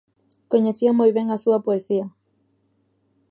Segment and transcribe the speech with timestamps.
[0.51, 2.05] Coñecía moi ben a súa poesía.